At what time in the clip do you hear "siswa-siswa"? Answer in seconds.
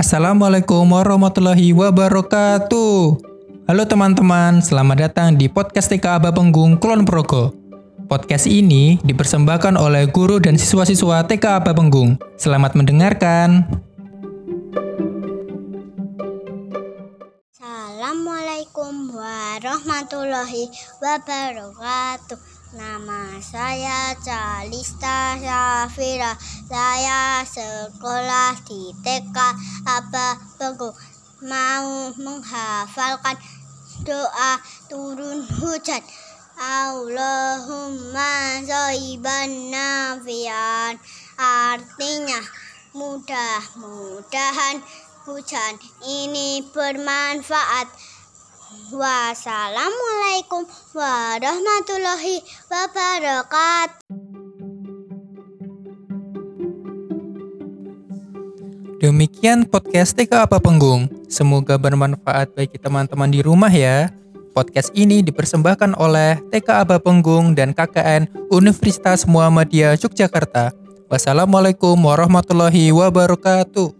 10.56-11.28